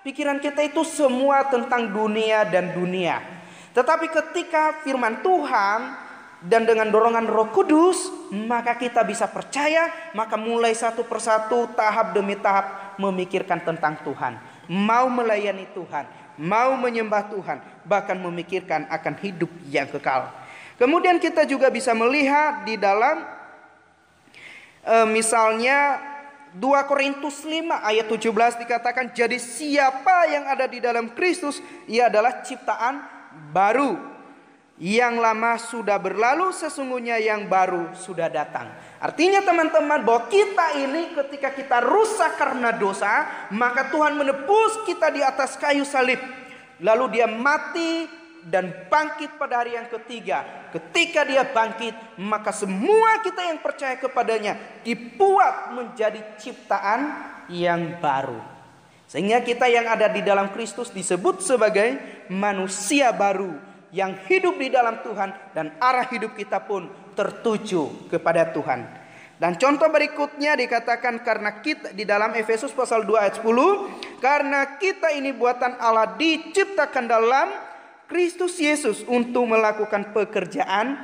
Pikiran 0.03 0.43
kita 0.43 0.59
itu 0.67 0.83
semua 0.83 1.47
tentang 1.47 1.87
dunia 1.87 2.43
dan 2.43 2.75
dunia. 2.75 3.23
Tetapi 3.71 4.11
ketika 4.11 4.83
firman 4.83 5.23
Tuhan 5.23 5.95
dan 6.43 6.67
dengan 6.67 6.91
dorongan 6.91 7.31
Roh 7.31 7.47
Kudus, 7.47 8.11
maka 8.35 8.75
kita 8.75 9.07
bisa 9.07 9.31
percaya, 9.31 10.11
maka 10.11 10.35
mulai 10.35 10.75
satu 10.75 11.07
persatu, 11.07 11.71
tahap 11.71 12.11
demi 12.11 12.35
tahap 12.35 12.99
memikirkan 12.99 13.63
tentang 13.63 13.95
Tuhan, 14.03 14.35
mau 14.67 15.07
melayani 15.07 15.63
Tuhan, 15.71 16.03
mau 16.35 16.75
menyembah 16.75 17.23
Tuhan, 17.31 17.63
bahkan 17.87 18.19
memikirkan 18.19 18.83
akan 18.91 19.15
hidup 19.23 19.47
yang 19.71 19.87
kekal. 19.87 20.42
Kemudian 20.77 21.21
kita 21.21 21.45
juga 21.45 21.69
bisa 21.69 21.93
melihat 21.93 22.65
di 22.65 22.75
dalam 22.81 23.21
e, 24.81 24.95
misalnya 25.09 26.01
2 26.53 26.89
Korintus 26.89 27.41
5 27.45 27.65
ayat 27.81 28.05
17 28.05 28.61
dikatakan 28.65 29.09
jadi 29.13 29.37
siapa 29.41 30.29
yang 30.29 30.45
ada 30.45 30.69
di 30.69 30.77
dalam 30.77 31.13
Kristus 31.13 31.61
ia 31.89 32.09
adalah 32.09 32.45
ciptaan 32.45 33.01
baru. 33.53 34.13
Yang 34.81 35.15
lama 35.21 35.53
sudah 35.61 36.01
berlalu 36.01 36.49
sesungguhnya 36.49 37.21
yang 37.21 37.45
baru 37.45 37.93
sudah 37.93 38.25
datang. 38.25 38.73
Artinya 38.97 39.45
teman-teman 39.45 40.01
bahwa 40.01 40.25
kita 40.25 40.81
ini 40.81 41.13
ketika 41.13 41.53
kita 41.53 41.77
rusak 41.85 42.41
karena 42.41 42.73
dosa, 42.73 43.29
maka 43.53 43.93
Tuhan 43.93 44.17
menebus 44.17 44.81
kita 44.89 45.13
di 45.13 45.21
atas 45.21 45.61
kayu 45.61 45.85
salib. 45.85 46.17
Lalu 46.81 47.21
dia 47.21 47.29
mati 47.29 48.09
dan 48.47 48.87
bangkit 48.91 49.39
pada 49.39 49.63
hari 49.63 49.75
yang 49.79 49.87
ketiga. 49.87 50.69
Ketika 50.71 51.23
dia 51.23 51.47
bangkit, 51.47 52.19
maka 52.19 52.51
semua 52.51 53.23
kita 53.23 53.45
yang 53.47 53.59
percaya 53.63 53.95
kepadanya 53.95 54.59
dibuat 54.83 55.71
menjadi 55.75 56.19
ciptaan 56.39 57.01
yang 57.51 57.99
baru. 58.03 58.39
Sehingga 59.07 59.45
kita 59.45 59.69
yang 59.69 59.85
ada 59.85 60.09
di 60.09 60.25
dalam 60.25 60.49
Kristus 60.49 60.89
disebut 60.89 61.43
sebagai 61.45 62.01
manusia 62.33 63.13
baru 63.13 63.53
yang 63.93 64.17
hidup 64.25 64.57
di 64.57 64.73
dalam 64.73 65.05
Tuhan 65.05 65.53
dan 65.53 65.77
arah 65.77 66.09
hidup 66.09 66.33
kita 66.33 66.65
pun 66.65 66.89
tertuju 67.13 68.09
kepada 68.09 68.49
Tuhan. 68.49 69.03
Dan 69.37 69.59
contoh 69.59 69.89
berikutnya 69.91 70.57
dikatakan 70.57 71.21
karena 71.21 71.61
kita 71.61 71.93
di 71.93 72.07
dalam 72.07 72.33
Efesus 72.33 72.73
pasal 72.73 73.05
2 73.05 73.21
ayat 73.21 73.35
10 73.43 74.23
karena 74.23 74.79
kita 74.79 75.13
ini 75.13 75.35
buatan 75.35 75.77
Allah 75.77 76.15
diciptakan 76.15 77.05
dalam 77.05 77.72
Kristus 78.13 78.61
Yesus 78.61 79.01
untuk 79.09 79.49
melakukan 79.49 80.13
pekerjaan 80.13 81.01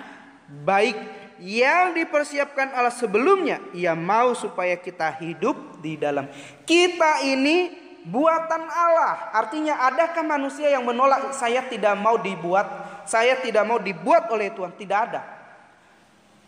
baik 0.62 0.93
yang 1.41 1.98
dipersiapkan 1.98 2.69
Allah 2.78 2.93
sebelumnya. 2.93 3.58
Ia 3.74 3.98
mau 3.98 4.38
supaya 4.38 4.78
kita 4.78 5.17
hidup 5.17 5.82
di 5.82 5.98
dalam 5.98 6.30
kita 6.69 7.26
ini 7.26 7.74
buatan 8.06 8.62
Allah. 8.69 9.34
Artinya 9.34 9.89
adakah 9.89 10.22
manusia 10.22 10.69
yang 10.69 10.86
menolak 10.86 11.34
saya 11.34 11.65
tidak 11.65 11.98
mau 11.98 12.22
dibuat, 12.22 12.69
saya 13.10 13.41
tidak 13.41 13.65
mau 13.65 13.82
dibuat 13.82 14.30
oleh 14.30 14.54
Tuhan? 14.54 14.78
Tidak 14.78 15.00
ada. 15.10 15.22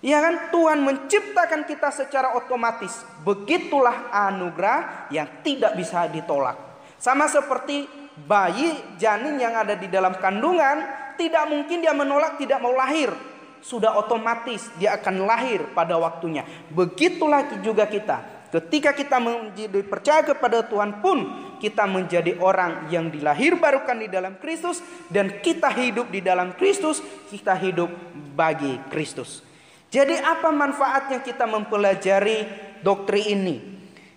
Ya 0.05 0.21
kan 0.21 0.53
Tuhan 0.53 0.85
menciptakan 0.85 1.65
kita 1.65 1.89
secara 1.89 2.37
otomatis. 2.37 3.01
Begitulah 3.25 4.13
anugerah 4.13 5.09
yang 5.09 5.25
tidak 5.41 5.73
bisa 5.73 6.05
ditolak. 6.05 6.57
Sama 7.01 7.25
seperti 7.25 8.00
bayi 8.25 8.77
janin 8.97 9.37
yang 9.37 9.55
ada 9.57 9.77
di 9.77 9.87
dalam 9.87 10.17
kandungan 10.17 10.83
tidak 11.19 11.45
mungkin 11.49 11.81
dia 11.85 11.93
menolak 11.93 12.37
tidak 12.41 12.57
mau 12.61 12.73
lahir. 12.73 13.13
Sudah 13.61 13.93
otomatis 13.93 14.73
dia 14.81 14.97
akan 14.97 15.29
lahir 15.29 15.69
pada 15.77 15.93
waktunya. 16.01 16.41
Begitulah 16.73 17.45
juga 17.61 17.85
kita. 17.85 18.41
Ketika 18.51 18.91
kita 18.91 19.15
menjadi 19.21 19.79
percaya 19.85 20.27
kepada 20.27 20.65
Tuhan 20.67 20.99
pun 20.99 21.23
kita 21.61 21.87
menjadi 21.87 22.35
orang 22.41 22.91
yang 22.91 23.07
dilahir 23.07 23.55
barukan 23.55 23.95
di 23.95 24.11
dalam 24.11 24.35
Kristus 24.41 24.83
dan 25.07 25.39
kita 25.39 25.71
hidup 25.71 26.11
di 26.11 26.19
dalam 26.19 26.57
Kristus, 26.57 26.99
kita 27.31 27.55
hidup 27.55 27.87
bagi 28.35 28.75
Kristus. 28.91 29.45
Jadi 29.87 30.19
apa 30.19 30.51
manfaatnya 30.51 31.23
kita 31.23 31.47
mempelajari 31.47 32.43
doktrin 32.83 33.39
ini? 33.39 33.55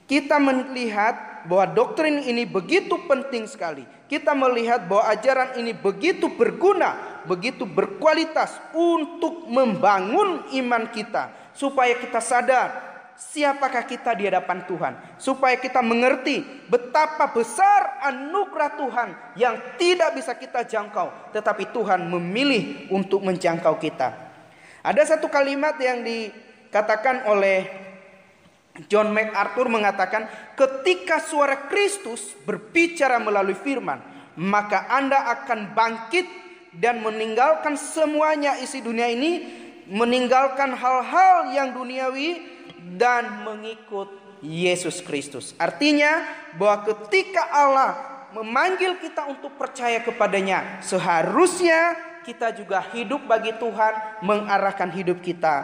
Kita 0.09 0.41
melihat 0.43 1.34
bahwa 1.45 1.71
doktrin 1.73 2.25
ini 2.25 2.49
begitu 2.49 2.97
penting 3.09 3.45
sekali. 3.49 3.85
Kita 4.05 4.37
melihat 4.37 4.85
bahwa 4.85 5.09
ajaran 5.09 5.57
ini 5.61 5.73
begitu 5.73 6.29
berguna, 6.33 7.23
begitu 7.25 7.65
berkualitas 7.65 8.53
untuk 8.77 9.49
membangun 9.49 10.45
iman 10.61 10.85
kita 10.93 11.53
supaya 11.57 11.97
kita 11.97 12.21
sadar 12.21 12.95
siapakah 13.15 13.87
kita 13.87 14.11
di 14.19 14.27
hadapan 14.27 14.67
Tuhan, 14.67 14.93
supaya 15.23 15.55
kita 15.55 15.79
mengerti 15.81 16.43
betapa 16.67 17.31
besar 17.31 18.03
anugerah 18.03 18.71
Tuhan 18.75 19.09
yang 19.39 19.55
tidak 19.79 20.19
bisa 20.19 20.35
kita 20.35 20.67
jangkau, 20.67 21.31
tetapi 21.31 21.71
Tuhan 21.71 22.11
memilih 22.11 22.91
untuk 22.91 23.23
menjangkau 23.23 23.79
kita. 23.79 24.11
Ada 24.85 25.17
satu 25.17 25.31
kalimat 25.31 25.79
yang 25.81 26.05
dikatakan 26.05 27.31
oleh 27.31 27.84
John 28.91 29.15
MacArthur 29.15 29.71
mengatakan, 29.71 30.27
ketika 30.59 31.23
suara 31.23 31.71
Kristus 31.71 32.35
berbicara 32.43 33.23
melalui 33.23 33.55
firman, 33.55 34.03
maka 34.35 34.91
Anda 34.91 35.31
akan 35.31 35.79
bangkit 35.79 36.27
dan 36.75 36.99
meninggalkan 36.99 37.79
semuanya 37.79 38.59
isi 38.59 38.83
dunia 38.83 39.07
ini, 39.07 39.47
meninggalkan 39.87 40.75
hal-hal 40.75 41.55
yang 41.55 41.71
duniawi 41.71 42.43
dan 42.99 43.47
mengikut 43.47 44.11
Yesus 44.43 44.99
Kristus. 45.07 45.55
Artinya 45.55 46.27
bahwa 46.59 46.83
ketika 46.91 47.47
Allah 47.55 47.95
memanggil 48.35 48.99
kita 48.99 49.31
untuk 49.31 49.55
percaya 49.55 50.03
kepadanya, 50.03 50.83
seharusnya 50.83 51.95
kita 52.27 52.51
juga 52.51 52.83
hidup 52.91 53.23
bagi 53.31 53.55
Tuhan, 53.55 54.19
mengarahkan 54.27 54.91
hidup 54.91 55.23
kita 55.23 55.63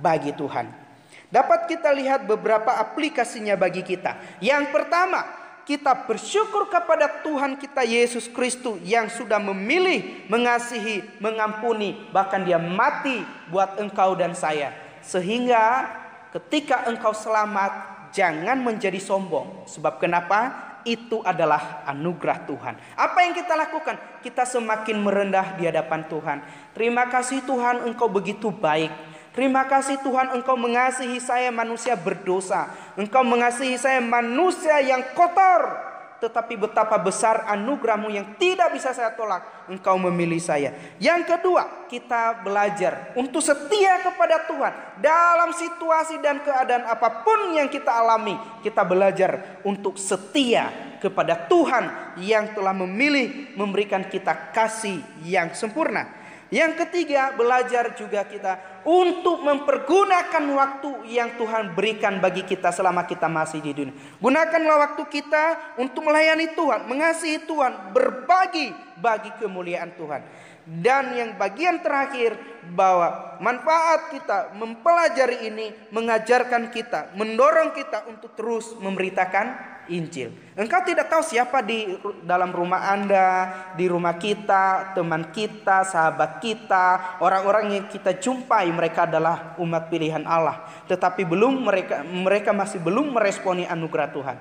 bagi 0.00 0.32
Tuhan. 0.32 0.85
Dapat 1.26 1.66
kita 1.66 1.90
lihat 1.90 2.24
beberapa 2.24 2.70
aplikasinya 2.70 3.58
bagi 3.58 3.82
kita. 3.82 4.38
Yang 4.38 4.70
pertama, 4.70 5.26
kita 5.66 6.06
bersyukur 6.06 6.70
kepada 6.70 7.26
Tuhan 7.26 7.58
kita 7.58 7.82
Yesus 7.82 8.30
Kristus 8.30 8.78
yang 8.86 9.10
sudah 9.10 9.42
memilih, 9.42 10.30
mengasihi, 10.30 11.02
mengampuni, 11.18 11.98
bahkan 12.14 12.46
dia 12.46 12.62
mati 12.62 13.26
buat 13.50 13.74
engkau 13.82 14.14
dan 14.14 14.38
saya. 14.38 14.70
Sehingga 15.02 15.90
ketika 16.30 16.86
engkau 16.86 17.10
selamat, 17.10 17.96
jangan 18.14 18.62
menjadi 18.62 19.02
sombong. 19.02 19.66
Sebab 19.66 19.98
kenapa? 19.98 20.54
Itu 20.86 21.18
adalah 21.26 21.82
anugerah 21.90 22.46
Tuhan. 22.46 22.78
Apa 22.94 23.26
yang 23.26 23.34
kita 23.34 23.58
lakukan? 23.58 23.98
Kita 24.22 24.46
semakin 24.46 25.02
merendah 25.02 25.58
di 25.58 25.66
hadapan 25.66 26.06
Tuhan. 26.06 26.38
Terima 26.78 27.10
kasih 27.10 27.42
Tuhan, 27.42 27.82
engkau 27.90 28.06
begitu 28.06 28.54
baik. 28.54 29.15
Terima 29.36 29.68
kasih 29.68 30.00
Tuhan 30.00 30.32
engkau 30.32 30.56
mengasihi 30.56 31.20
saya 31.20 31.52
manusia 31.52 31.92
berdosa. 31.92 32.72
Engkau 32.96 33.20
mengasihi 33.20 33.76
saya 33.76 34.00
manusia 34.00 34.80
yang 34.80 35.12
kotor. 35.12 35.92
Tetapi 36.16 36.56
betapa 36.56 36.96
besar 36.96 37.44
anugerahmu 37.44 38.08
yang 38.08 38.24
tidak 38.40 38.72
bisa 38.72 38.96
saya 38.96 39.12
tolak. 39.12 39.68
Engkau 39.68 40.00
memilih 40.00 40.40
saya. 40.40 40.72
Yang 40.96 41.36
kedua, 41.36 41.84
kita 41.92 42.40
belajar 42.40 43.12
untuk 43.12 43.44
setia 43.44 44.00
kepada 44.00 44.40
Tuhan. 44.48 44.72
Dalam 45.04 45.52
situasi 45.52 46.16
dan 46.24 46.40
keadaan 46.40 46.88
apa 46.88 47.20
pun 47.20 47.52
yang 47.52 47.68
kita 47.68 47.92
alami. 47.92 48.40
Kita 48.64 48.88
belajar 48.88 49.60
untuk 49.68 50.00
setia 50.00 50.72
kepada 50.96 51.36
Tuhan 51.44 52.16
yang 52.24 52.56
telah 52.56 52.72
memilih 52.72 53.52
memberikan 53.52 54.00
kita 54.08 54.32
kasih 54.56 55.04
yang 55.28 55.52
sempurna. 55.52 56.24
Yang 56.46 56.86
ketiga, 56.86 57.34
belajar 57.34 57.98
juga 57.98 58.22
kita 58.22 58.82
untuk 58.86 59.42
mempergunakan 59.42 60.44
waktu 60.54 61.10
yang 61.10 61.34
Tuhan 61.34 61.74
berikan 61.74 62.22
bagi 62.22 62.46
kita 62.46 62.70
selama 62.70 63.02
kita 63.02 63.26
masih 63.26 63.58
di 63.58 63.74
dunia. 63.74 63.94
Gunakanlah 64.22 64.76
waktu 64.90 65.02
kita 65.10 65.74
untuk 65.82 66.06
melayani 66.06 66.54
Tuhan, 66.54 66.86
mengasihi 66.86 67.42
Tuhan, 67.42 67.90
berbagi 67.90 68.70
bagi 69.02 69.34
kemuliaan 69.42 69.90
Tuhan. 69.98 70.22
Dan 70.66 71.14
yang 71.14 71.30
bagian 71.38 71.78
terakhir 71.82 72.34
bahwa 72.74 73.38
manfaat 73.38 74.10
kita 74.10 74.38
mempelajari 74.54 75.46
ini 75.50 75.70
mengajarkan 75.94 76.70
kita, 76.74 77.14
mendorong 77.14 77.74
kita 77.74 78.06
untuk 78.10 78.34
terus 78.38 78.74
memberitakan 78.78 79.75
Injil. 79.88 80.34
Engkau 80.56 80.80
tidak 80.82 81.12
tahu 81.12 81.20
siapa 81.20 81.60
di 81.60 81.96
dalam 82.24 82.50
rumah 82.50 82.90
Anda, 82.90 83.28
di 83.76 83.86
rumah 83.86 84.16
kita, 84.16 84.96
teman 84.96 85.30
kita, 85.30 85.84
sahabat 85.84 86.40
kita, 86.40 87.18
orang-orang 87.20 87.76
yang 87.76 87.84
kita 87.90 88.16
jumpai 88.16 88.68
mereka 88.72 89.04
adalah 89.04 89.54
umat 89.60 89.92
pilihan 89.92 90.24
Allah, 90.24 90.64
tetapi 90.88 91.28
belum 91.28 91.66
mereka 91.66 92.02
mereka 92.02 92.50
masih 92.56 92.80
belum 92.80 93.12
meresponi 93.12 93.68
anugerah 93.68 94.08
Tuhan. 94.10 94.38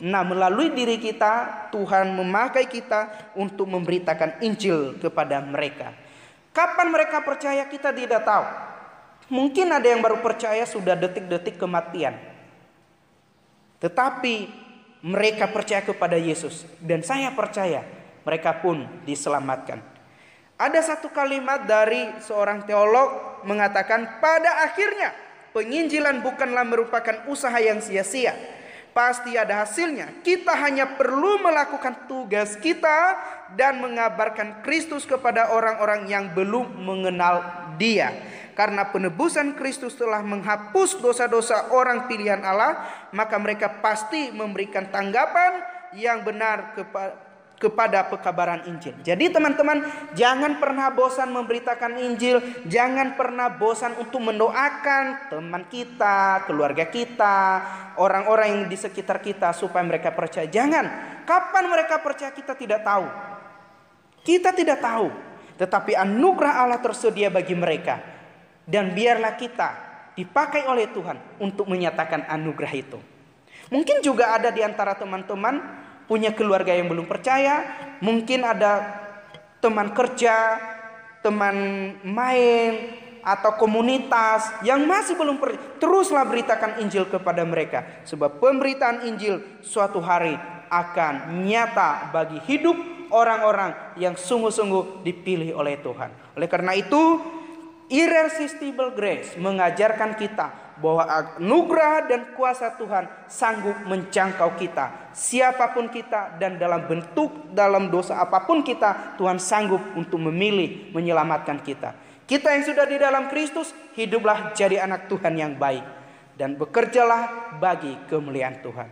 Nah, 0.00 0.24
melalui 0.24 0.72
diri 0.72 0.96
kita 0.96 1.68
Tuhan 1.68 2.16
memakai 2.16 2.64
kita 2.64 3.32
untuk 3.36 3.68
memberitakan 3.68 4.40
Injil 4.40 4.96
kepada 4.96 5.44
mereka. 5.44 5.92
Kapan 6.56 6.88
mereka 6.88 7.20
percaya 7.20 7.68
kita 7.68 7.92
tidak 7.92 8.24
tahu. 8.24 8.44
Mungkin 9.30 9.70
ada 9.70 9.86
yang 9.86 10.00
baru 10.00 10.18
percaya 10.24 10.64
sudah 10.66 10.96
detik-detik 10.96 11.60
kematian. 11.60 12.16
Tetapi 13.78 14.34
mereka 15.00 15.48
percaya 15.48 15.80
kepada 15.80 16.16
Yesus 16.16 16.68
dan 16.80 17.00
saya 17.00 17.32
percaya 17.32 17.84
mereka 18.24 18.60
pun 18.60 18.84
diselamatkan. 19.08 19.80
Ada 20.60 20.92
satu 20.92 21.08
kalimat 21.08 21.64
dari 21.64 22.04
seorang 22.20 22.68
teolog 22.68 23.40
mengatakan 23.48 24.20
pada 24.20 24.60
akhirnya 24.68 25.16
penginjilan 25.56 26.20
bukanlah 26.20 26.68
merupakan 26.68 27.24
usaha 27.32 27.56
yang 27.56 27.80
sia-sia. 27.80 28.36
Pasti 28.90 29.38
ada 29.38 29.64
hasilnya. 29.64 30.20
Kita 30.20 30.52
hanya 30.52 30.98
perlu 30.98 31.40
melakukan 31.40 32.10
tugas 32.10 32.58
kita 32.58 33.16
dan 33.54 33.78
mengabarkan 33.80 34.60
Kristus 34.66 35.06
kepada 35.06 35.54
orang-orang 35.54 36.10
yang 36.10 36.34
belum 36.34 36.74
mengenal 36.76 37.59
Dia 37.80 38.12
karena 38.52 38.92
penebusan 38.92 39.56
Kristus 39.56 39.96
telah 39.96 40.20
menghapus 40.20 41.00
dosa-dosa 41.00 41.72
orang 41.72 42.04
pilihan 42.04 42.44
Allah, 42.44 42.84
maka 43.16 43.40
mereka 43.40 43.80
pasti 43.80 44.28
memberikan 44.28 44.92
tanggapan 44.92 45.64
yang 45.96 46.20
benar 46.20 46.76
kepada 46.76 47.30
kepada 47.60 48.08
pekabaran 48.08 48.64
Injil. 48.64 48.96
Jadi 49.04 49.28
teman-teman 49.28 49.84
jangan 50.16 50.56
pernah 50.56 50.88
bosan 50.88 51.28
memberitakan 51.28 51.92
Injil, 52.00 52.40
jangan 52.64 53.20
pernah 53.20 53.52
bosan 53.52 54.00
untuk 54.00 54.24
mendoakan 54.24 55.28
teman 55.28 55.68
kita, 55.68 56.48
keluarga 56.48 56.88
kita, 56.88 57.38
orang-orang 58.00 58.48
yang 58.48 58.64
di 58.64 58.80
sekitar 58.80 59.20
kita 59.20 59.52
supaya 59.52 59.84
mereka 59.84 60.08
percaya. 60.16 60.48
Jangan. 60.48 61.12
Kapan 61.28 61.68
mereka 61.68 62.00
percaya 62.00 62.32
kita 62.32 62.56
tidak 62.56 62.80
tahu. 62.80 63.06
Kita 64.24 64.56
tidak 64.56 64.80
tahu, 64.80 65.12
tetapi 65.60 65.92
anugerah 65.92 66.64
Allah 66.64 66.80
tersedia 66.80 67.28
bagi 67.28 67.52
mereka. 67.52 68.00
Dan 68.64 68.96
biarlah 68.96 69.36
kita 69.36 69.68
dipakai 70.16 70.64
oleh 70.64 70.88
Tuhan 70.88 71.20
untuk 71.36 71.68
menyatakan 71.68 72.24
anugerah 72.24 72.72
itu. 72.72 72.96
Mungkin 73.68 74.00
juga 74.00 74.32
ada 74.32 74.48
di 74.48 74.64
antara 74.64 74.96
teman-teman 74.96 75.60
punya 76.08 76.32
keluarga 76.32 76.72
yang 76.72 76.88
belum 76.88 77.04
percaya, 77.04 77.68
mungkin 78.00 78.40
ada 78.40 79.04
teman 79.60 79.92
kerja, 79.92 80.56
teman 81.20 81.56
main, 82.00 82.96
atau 83.20 83.60
komunitas 83.60 84.48
yang 84.64 84.80
masih 84.88 85.12
belum 85.12 85.36
percaya. 85.36 85.60
Teruslah 85.76 86.24
beritakan 86.24 86.80
Injil 86.80 87.04
kepada 87.04 87.44
mereka. 87.44 87.84
Sebab 88.08 88.40
pemberitaan 88.40 89.04
Injil 89.06 89.44
suatu 89.60 90.00
hari 90.00 90.34
akan 90.72 91.44
nyata 91.44 92.08
bagi 92.14 92.40
hidup 92.48 92.99
orang-orang 93.10 93.98
yang 93.98 94.14
sungguh-sungguh 94.16 95.04
dipilih 95.04 95.54
oleh 95.54 95.78
Tuhan. 95.82 96.10
Oleh 96.34 96.48
karena 96.48 96.74
itu, 96.74 97.20
Irresistible 97.90 98.94
grace 98.94 99.34
mengajarkan 99.34 100.14
kita 100.14 100.78
bahwa 100.78 101.10
anugerah 101.10 102.06
dan 102.06 102.20
kuasa 102.38 102.78
Tuhan 102.78 103.26
sanggup 103.26 103.74
menjangkau 103.82 104.54
kita, 104.54 105.10
siapa 105.10 105.74
pun 105.74 105.90
kita 105.90 106.38
dan 106.38 106.54
dalam 106.54 106.86
bentuk 106.86 107.50
dalam 107.50 107.90
dosa 107.90 108.22
apa 108.22 108.46
pun 108.46 108.62
kita, 108.62 109.18
Tuhan 109.18 109.42
sanggup 109.42 109.82
untuk 109.98 110.22
memilih 110.22 110.94
menyelamatkan 110.94 111.58
kita. 111.66 111.98
Kita 112.30 112.54
yang 112.54 112.62
sudah 112.62 112.86
di 112.86 112.94
dalam 112.94 113.26
Kristus, 113.26 113.74
hiduplah 113.98 114.54
jadi 114.54 114.86
anak 114.86 115.10
Tuhan 115.10 115.34
yang 115.34 115.58
baik 115.58 115.82
dan 116.38 116.54
bekerjalah 116.54 117.58
bagi 117.58 117.98
kemuliaan 118.06 118.62
Tuhan. 118.62 118.86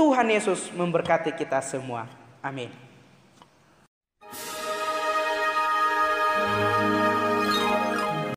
Tuhan 0.00 0.26
Yesus 0.32 0.72
memberkati 0.72 1.36
kita 1.36 1.60
semua. 1.60 2.08
Amin. 2.40 2.89